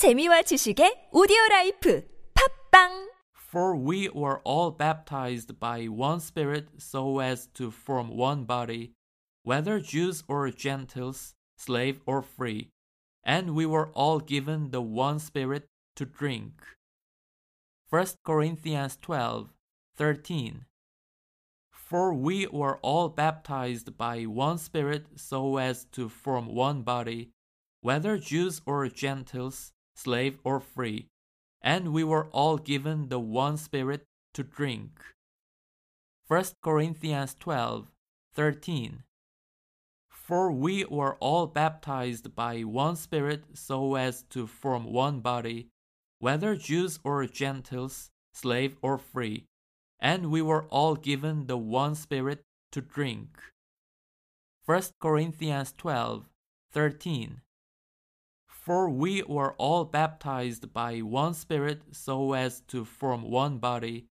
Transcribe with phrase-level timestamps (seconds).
[0.00, 7.48] 재미와 지식의 오디오 라이프 팝빵 For we were all baptized by one Spirit so as
[7.52, 8.94] to form one body,
[9.42, 12.70] whether Jews or Gentiles, slave or free,
[13.22, 15.66] and we were all given the one Spirit
[15.96, 16.64] to drink.
[17.90, 19.52] 1 Corinthians 12
[19.96, 20.64] 13.
[21.72, 27.32] For we were all baptized by one Spirit so as to form one body,
[27.82, 31.06] whether Jews or Gentiles, slave or free,
[31.62, 34.04] and we were all given the one Spirit
[34.34, 34.90] to drink.
[36.28, 37.88] 1 Corinthians 12
[38.34, 39.02] 13.
[40.10, 45.68] For we were all baptized by one Spirit so as to form one body,
[46.20, 49.46] whether Jews or Gentiles, slave or free,
[49.98, 53.38] and we were all given the one Spirit to drink.
[54.66, 56.28] 1 Corinthians 12
[56.72, 57.40] 13.
[58.70, 64.06] For we were all baptized by one Spirit so as to form one body,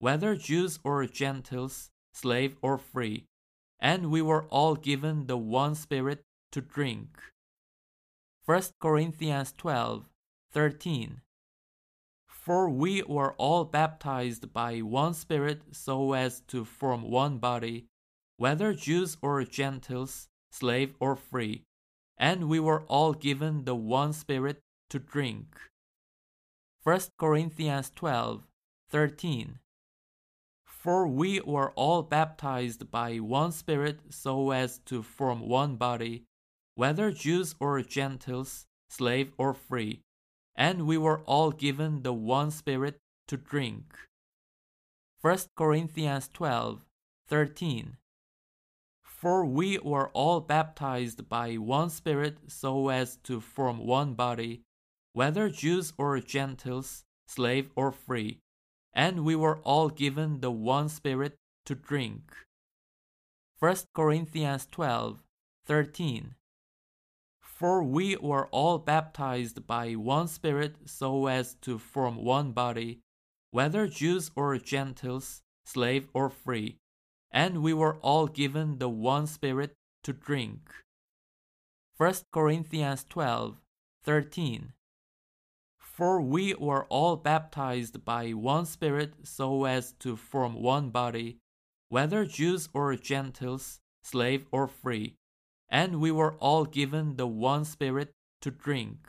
[0.00, 3.24] whether Jews or Gentiles, slave or free,
[3.80, 7.22] and we were all given the one Spirit to drink.
[8.44, 10.04] 1 Corinthians 12
[10.50, 11.22] 13.
[12.28, 17.86] For we were all baptized by one Spirit so as to form one body,
[18.36, 21.64] whether Jews or Gentiles, slave or free,
[22.18, 24.60] and we were all given the one Spirit
[24.90, 25.56] to drink.
[26.84, 28.42] 1 Corinthians 12
[28.90, 29.58] 13.
[30.66, 36.24] For we were all baptized by one Spirit so as to form one body,
[36.74, 40.00] whether Jews or Gentiles, slave or free,
[40.56, 43.96] and we were all given the one Spirit to drink.
[45.20, 46.84] 1 Corinthians 12
[47.28, 47.96] 13.
[49.22, 54.62] For we were all baptized by one Spirit so as to form one body,
[55.12, 58.40] whether Jews or Gentiles, slave or free,
[58.92, 62.34] and we were all given the one Spirit to drink.
[63.60, 65.22] 1 Corinthians 12
[65.66, 66.34] 13.
[67.44, 72.98] For we were all baptized by one Spirit so as to form one body,
[73.52, 76.78] whether Jews or Gentiles, slave or free,
[77.32, 80.70] and we were all given the one Spirit to drink.
[81.96, 83.56] 1 Corinthians 12
[84.04, 84.72] 13.
[85.78, 91.38] For we were all baptized by one Spirit so as to form one body,
[91.88, 95.14] whether Jews or Gentiles, slave or free,
[95.68, 99.08] and we were all given the one Spirit to drink.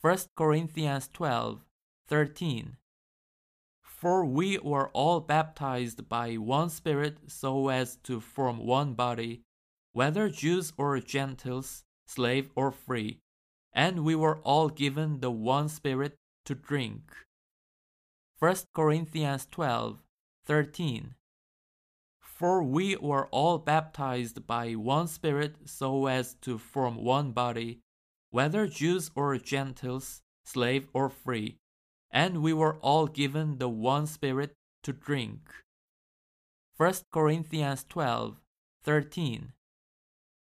[0.00, 1.64] 1 Corinthians 12
[2.06, 2.76] 13.
[3.98, 9.42] For we were all baptized by one Spirit so as to form one body,
[9.92, 13.18] whether Jews or Gentiles, slave or free,
[13.72, 16.14] and we were all given the one Spirit
[16.44, 17.10] to drink.
[18.38, 19.98] 1 Corinthians 12
[20.46, 21.16] 13.
[22.20, 27.80] For we were all baptized by one Spirit so as to form one body,
[28.30, 31.58] whether Jews or Gentiles, slave or free,
[32.10, 35.40] and we were all given the one Spirit to drink.
[36.76, 38.36] 1 Corinthians 12
[38.84, 39.52] 13.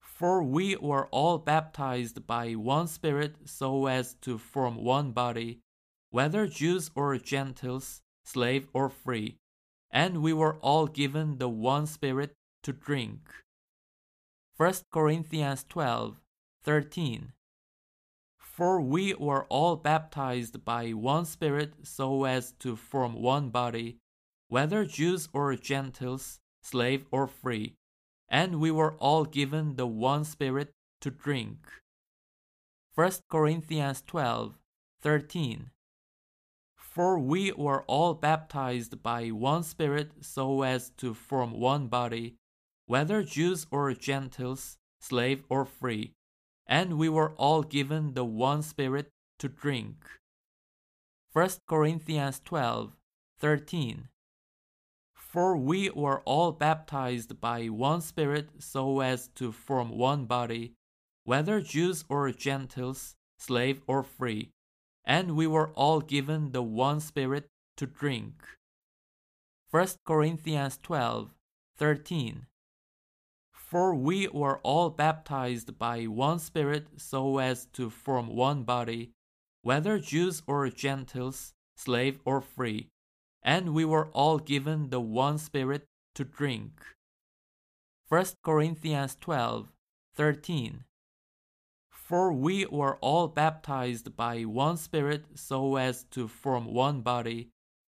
[0.00, 5.60] For we were all baptized by one Spirit so as to form one body,
[6.10, 9.38] whether Jews or Gentiles, slave or free,
[9.90, 13.20] and we were all given the one Spirit to drink.
[14.58, 16.20] 1 Corinthians 12
[16.62, 17.32] 13.
[18.60, 23.96] For we were all baptized by one Spirit so as to form one body,
[24.48, 27.76] whether Jews or Gentiles, slave or free,
[28.28, 31.56] and we were all given the one Spirit to drink.
[32.96, 34.58] 1 Corinthians 12
[35.00, 35.70] 13.
[36.76, 42.34] For we were all baptized by one Spirit so as to form one body,
[42.84, 46.12] whether Jews or Gentiles, slave or free,
[46.70, 49.10] and we were all given the one Spirit
[49.40, 49.96] to drink.
[51.32, 52.92] 1 Corinthians 12
[53.40, 54.08] 13.
[55.14, 60.74] For we were all baptized by one Spirit so as to form one body,
[61.24, 64.50] whether Jews or Gentiles, slave or free,
[65.04, 67.48] and we were all given the one Spirit
[67.78, 68.44] to drink.
[69.70, 71.30] 1 Corinthians 12
[71.76, 72.46] 13.
[73.70, 79.12] For we were all baptized by one Spirit so as to form one body,
[79.62, 82.88] whether Jews or Gentiles, slave or free,
[83.44, 85.84] and we were all given the one Spirit
[86.16, 86.82] to drink.
[88.08, 89.68] 1 Corinthians 12
[90.16, 90.82] 13.
[91.92, 97.50] For we were all baptized by one Spirit so as to form one body,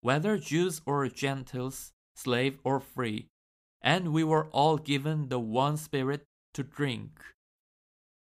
[0.02, 3.31] whether Jews or Gentiles, slave or free,
[3.82, 7.20] and we were all given the one Spirit to drink.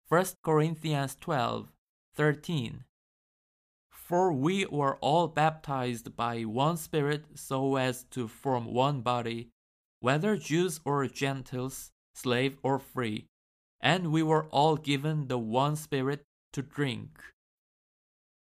[0.08, 1.68] 1 Corinthians 12
[2.14, 2.84] 13.
[3.90, 9.48] For we were all baptized by one Spirit so as to form one body,
[10.00, 13.26] whether Jews or Gentiles, slave or free,
[13.80, 17.18] and we were all given the one Spirit to drink.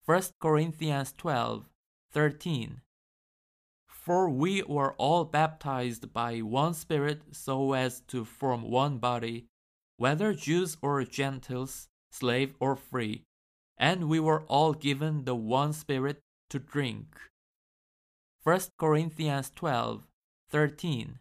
[0.06, 1.66] 1 Corinthians 12
[2.12, 2.82] 13.
[4.02, 9.46] For we were all baptized by one Spirit so as to form one body,
[9.98, 13.26] whether Jews or Gentiles, slave or free,
[13.78, 16.20] and we were all given the one Spirit
[16.50, 17.16] to drink.
[18.42, 20.08] 1 Corinthians 12
[20.50, 21.20] 13.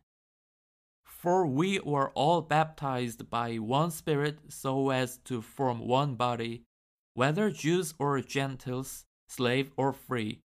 [1.05, 6.62] For we were all baptized by one Spirit so as to form one body,
[7.12, 10.41] whether Jews or Gentiles, slave or free,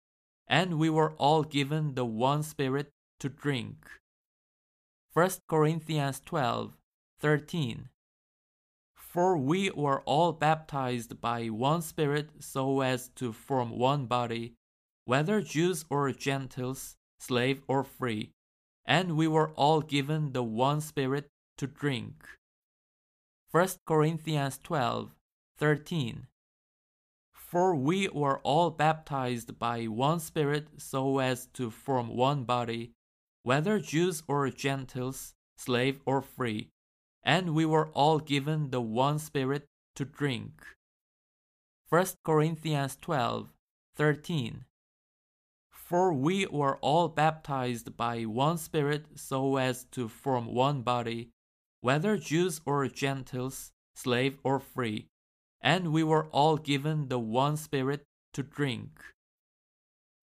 [0.54, 3.90] and we were all given the one Spirit to drink.
[5.14, 6.78] 1 Corinthians 12
[7.20, 7.90] 13.
[8.96, 14.54] For we were all baptized by one Spirit so as to form one body,
[15.06, 18.30] whether Jews or Gentiles, slave or free,
[18.86, 22.14] and we were all given the one Spirit to drink.
[23.50, 25.16] 1 Corinthians 12
[25.58, 26.28] 13.
[27.54, 32.94] For we were all baptized by one Spirit so as to form one body,
[33.44, 36.72] whether Jews or Gentiles, slave or free,
[37.22, 39.68] and we were all given the one Spirit
[39.98, 40.64] to drink.
[41.90, 43.54] 1 Corinthians 12
[43.98, 44.66] 13.
[45.70, 51.30] For we were all baptized by one Spirit so as to form one body,
[51.82, 55.06] whether Jews or Gentiles, slave or free,
[55.64, 59.02] and we were all given the one Spirit to drink.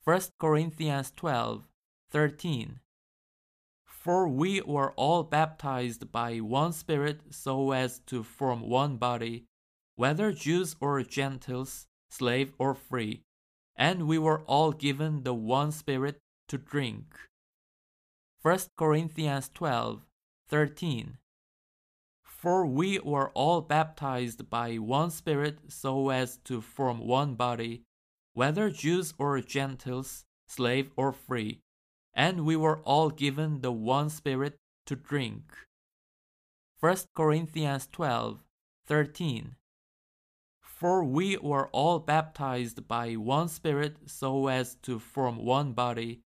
[0.05, 1.65] 1 Corinthians 12
[2.11, 2.81] 13.
[3.87, 9.45] For we were all baptized by one Spirit so as to form one body,
[9.97, 13.23] whether Jews or Gentiles, slave or free,
[13.77, 17.15] and we were all given the one Spirit to drink.
[18.43, 20.03] 1 Corinthians 12
[20.49, 21.20] 13.
[22.41, 27.83] For we were all baptized by one Spirit so as to form one body,
[28.33, 31.61] whether Jews or Gentiles, slave or free
[32.15, 34.57] and we were all given the one Spirit
[34.87, 35.53] to drink.
[36.81, 38.41] 1 Corinthians 12
[38.87, 39.57] 13.
[40.61, 46.21] For we were all baptized by one Spirit so as to form one body,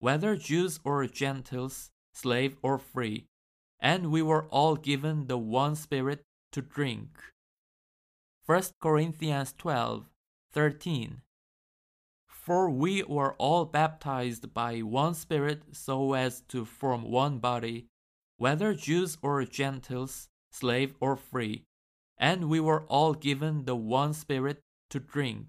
[0.00, 3.26] whether Jews or Gentiles, slave or free,
[3.80, 6.22] and we were all given the one Spirit
[6.52, 7.08] to drink.
[8.46, 10.08] 1 Corinthians 12
[10.52, 11.20] 13.
[12.26, 17.86] For we were all baptized by one Spirit so as to form one body,
[18.38, 21.64] whether Jews or Gentiles, slave or free,
[22.16, 24.60] and we were all given the one Spirit
[24.90, 25.46] to drink.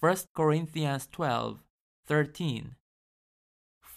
[0.00, 1.62] 1 Corinthians 12
[2.06, 2.76] 13.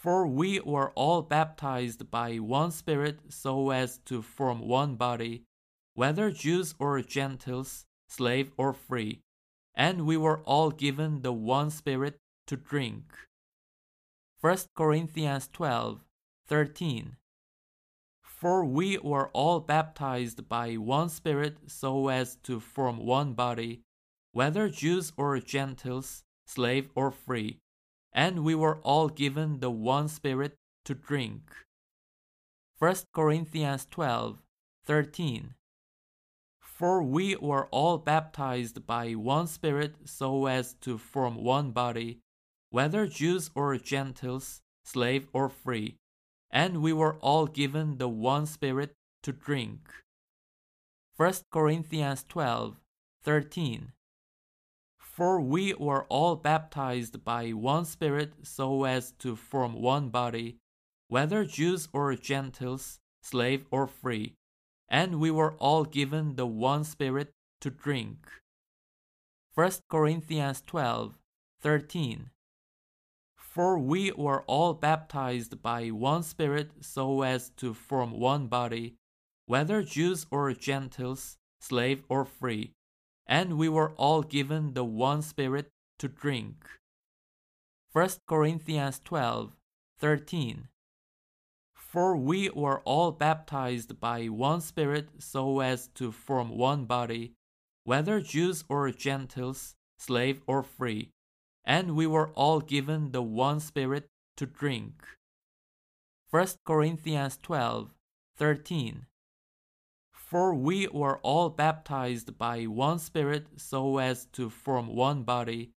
[0.08, 5.44] For we were all baptized by one Spirit so as to form one body,
[5.96, 9.20] whether Jews or Gentiles, slave or free
[9.76, 13.04] and we were all given the one Spirit to drink.
[14.40, 16.00] 1 Corinthians 12
[16.48, 17.18] 13.
[18.24, 23.82] For we were all baptized by one Spirit so as to form one body,
[24.32, 27.60] whether Jews or Gentiles, slave or free,
[28.18, 31.52] and we were all given the one Spirit to drink.
[32.80, 34.40] 1 Corinthians 12
[34.86, 35.54] 13.
[36.60, 42.18] For we were all baptized by one Spirit so as to form one body,
[42.72, 45.98] whether Jews or Gentiles, slave or free,
[46.50, 49.92] and we were all given the one Spirit to drink.
[51.18, 52.80] 1 Corinthians 12
[53.22, 53.92] 13.
[55.18, 60.58] For we were all baptized by one Spirit so as to form one body,
[61.08, 64.36] whether Jews or Gentiles, slave or free
[64.90, 67.32] and we were all given the one Spirit
[67.62, 68.18] to drink.
[69.56, 71.18] 1 Corinthians 12
[71.60, 72.30] 13.
[73.36, 78.96] For we were all baptized by one Spirit so as to form one body,
[79.48, 82.74] whether Jews or Gentiles, slave or free,
[83.28, 85.70] and we were all given the one Spirit
[86.00, 86.66] to drink.
[87.92, 89.54] 1 Corinthians 12
[90.00, 90.68] 13.
[91.74, 97.34] For we were all baptized by one Spirit so as to form one body,
[97.84, 101.10] whether Jews or Gentiles, slave or free,
[101.66, 105.04] and we were all given the one Spirit to drink.
[106.30, 107.90] 1 Corinthians 12
[108.36, 109.06] 13.
[110.28, 115.72] For we were all baptized by one Spirit so as to form one body,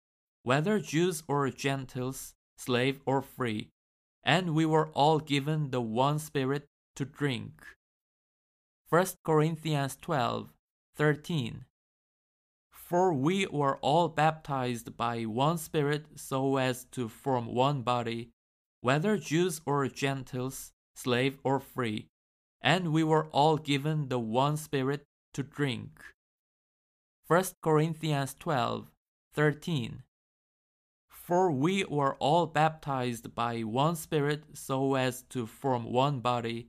[0.43, 3.69] whether Jews or Gentiles, slave or free,
[4.25, 6.64] and we were all given the one Spirit
[6.97, 7.62] to drink.
[8.88, 10.49] 1 Corinthians 12
[10.97, 11.67] 13.
[12.73, 18.31] For we were all baptized by one Spirit so as to form one body,
[18.81, 22.09] whether Jews or Gentiles, slave or free,
[22.60, 26.00] and we were all given the one Spirit to drink.
[27.26, 28.90] 1 Corinthians 12
[29.34, 30.02] 13.
[31.10, 36.68] For we were all baptized by one Spirit so as to form one body,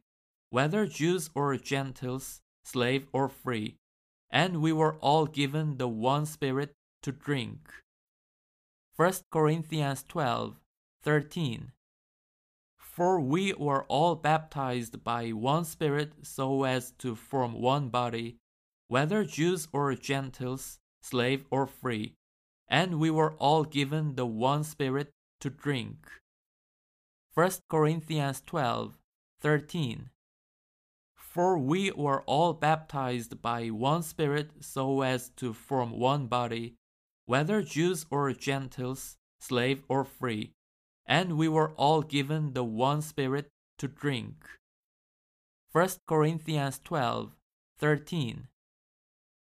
[0.49, 3.77] whether Jews or Gentiles, slave or free,
[4.29, 7.71] and we were all given the one Spirit to drink.
[8.97, 10.59] 1 Corinthians 12
[11.03, 11.71] 13.
[12.99, 18.35] For we were all baptized by one Spirit so as to form one body,
[18.89, 22.15] whether Jews or Gentiles, slave or free,
[22.67, 26.09] and we were all given the one Spirit to drink.
[27.35, 28.97] 1 Corinthians 12
[29.39, 30.09] 13.
[31.15, 36.75] For we were all baptized by one Spirit so as to form one body,
[37.27, 40.51] whether Jews or Gentiles, slave or free,
[41.09, 43.49] and we were all given the one Spirit
[43.79, 44.35] to drink.
[45.73, 47.35] 1 Corinthians 12
[47.79, 48.47] 13.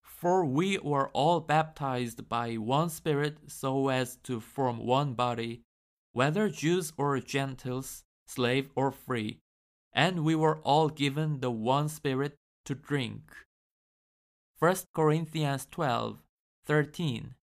[0.03, 5.61] For we were all baptized by one Spirit so as to form one body,
[6.13, 9.41] whether Jews or Gentiles, slave or free
[9.99, 13.33] and we were all given the one Spirit to drink.
[14.61, 16.19] 1 Corinthians 12
[16.67, 17.35] 13.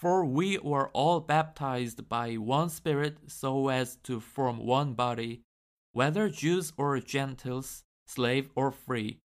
[0.00, 5.42] For we were all baptized by one Spirit so as to form one body,
[5.92, 9.18] whether Jews or Gentiles, slave or free,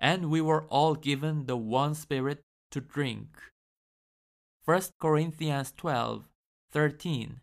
[0.00, 2.40] and we were all given the one Spirit
[2.72, 3.38] to drink.
[4.64, 6.24] 1 Corinthians 12
[6.72, 7.40] 13.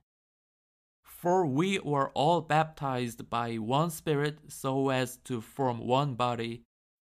[1.05, 6.63] For we were all baptized by one Spirit so as to form one body,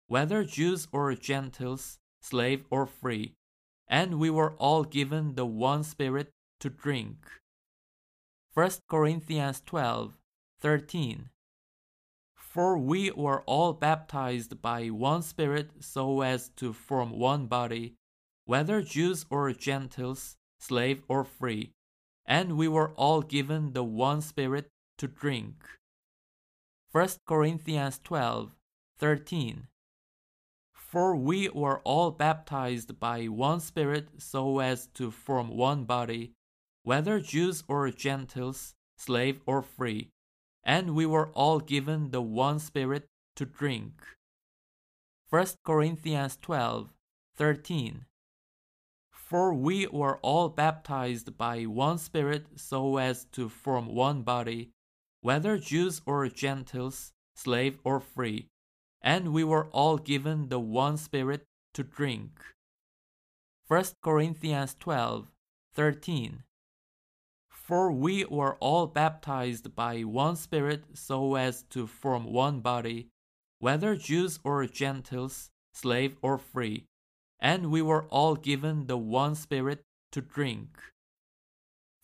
[0.07, 3.36] whether Jews or Gentiles, slave or free,
[3.88, 7.17] and we were all given the one Spirit to drink.
[8.53, 10.13] 1 Corinthians 12
[10.60, 11.29] 13.
[12.36, 17.94] For we were all baptized by one Spirit so as to form one body,
[18.46, 21.74] whether Jews or Gentiles, slave or free
[22.27, 24.67] and we were all given the one Spirit
[24.98, 25.56] to drink.
[26.91, 28.51] 1 Corinthians 12
[29.00, 29.67] 13.
[30.88, 36.32] For we were all baptized by one Spirit so as to form one body,
[36.84, 40.12] whether Jews or Gentiles, slave or free,
[40.63, 44.01] and we were all given the one Spirit to drink.
[45.29, 46.94] 1 Corinthians 12
[47.36, 48.06] 13.
[49.12, 54.72] For we were all baptized by one Spirit so as to form one body,
[55.20, 58.48] whether Jews or Gentiles, slave or free,
[59.01, 62.32] and we were all given the one Spirit to drink.
[63.68, 65.27] 1 Corinthians 12
[65.74, 66.44] 13.
[67.50, 73.10] For we were all baptized by one Spirit so as to form one body,
[73.60, 76.86] whether Jews or Gentiles, slave or free
[77.39, 80.80] and we were all given the one Spirit to drink.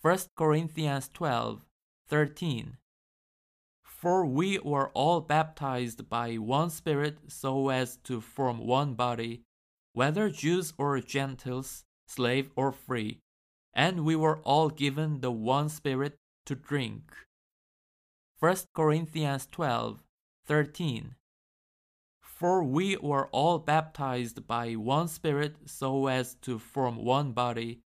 [0.02, 1.62] 1 Corinthians 12
[2.08, 2.78] 13.
[4.04, 9.44] For we were all baptized by one Spirit so as to form one body,
[9.94, 13.22] whether Jews or Gentiles, slave or free,
[13.74, 16.18] and we were all given the one Spirit
[16.48, 17.14] to drink.
[18.40, 20.04] 1 Corinthians 12
[20.48, 21.16] 13.
[22.20, 27.80] For we were all baptized by one Spirit so as to form one body,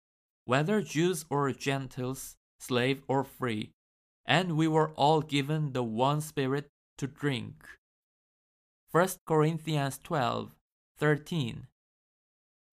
[0.46, 3.70] whether Jews or Gentiles, slave or free,
[4.28, 6.68] and we were all given the one Spirit
[6.98, 7.66] to drink.
[8.92, 10.52] 1 Corinthians 12
[10.98, 11.68] 13.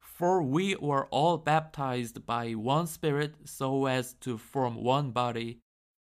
[0.00, 5.60] For we were all baptized by one Spirit so as to form one body,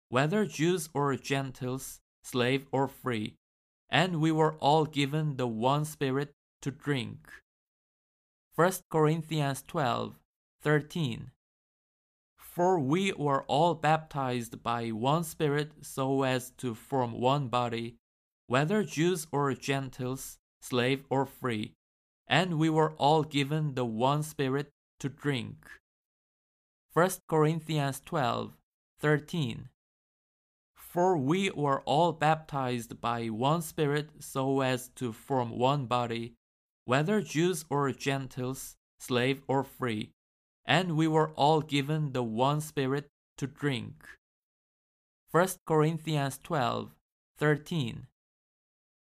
[0.10, 3.36] whether Jews or Gentiles, slave or free
[3.94, 6.34] and we were all given the one Spirit
[6.64, 7.30] to drink.
[8.56, 10.16] 1 Corinthians 12
[10.64, 11.30] 13.
[12.54, 17.96] For we were all baptized by one Spirit so as to form one body,
[18.46, 21.74] whether Jews or Gentiles, slave or free,
[22.28, 24.70] and we were all given the one Spirit
[25.00, 25.66] to drink.
[26.94, 28.54] 1 Corinthians 12
[29.00, 29.70] 13.
[30.76, 36.36] For we were all baptized by one Spirit so as to form one body,
[36.86, 40.12] whether Jews or Gentiles, slave or free,
[40.66, 44.06] and we were all given the one Spirit to drink.
[45.32, 46.92] 1 Corinthians 12
[47.38, 48.08] 13.